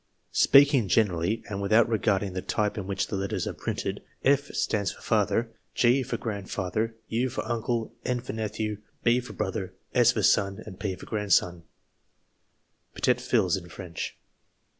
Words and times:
Speaking 0.33 0.87
generally, 0.87 1.43
and 1.47 1.61
without 1.61 1.87
regarding 1.87 2.33
the 2.33 2.41
type 2.41 2.75
in 2.75 2.87
NOTATION 2.87 2.87
45 2.87 2.89
which 2.89 3.07
the 3.07 3.15
letters 3.17 3.45
are 3.45 3.53
printed, 3.53 4.01
F. 4.23 4.45
stands 4.55 4.91
for 4.91 4.99
Father; 4.99 5.51
G. 5.75 6.01
for 6.01 6.17
Grandfather; 6.17 6.95
U. 7.09 7.29
for 7.29 7.45
Uncle; 7.45 7.93
N. 8.03 8.19
for 8.19 8.33
Nephew; 8.33 8.79
B. 9.03 9.19
for 9.19 9.33
Brother; 9.33 9.75
S. 9.93 10.11
for 10.13 10.23
Son; 10.23 10.59
and 10.65 10.79
P. 10.79 10.95
for 10.95 11.05
Grandson 11.05 11.65
(Petit 12.95 13.19
fils 13.21 13.55
in 13.55 13.69
French). 13.69 14.17